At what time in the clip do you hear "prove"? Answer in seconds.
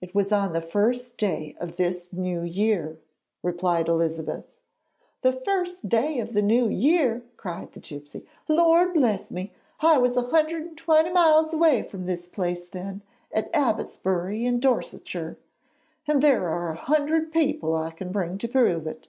18.48-18.88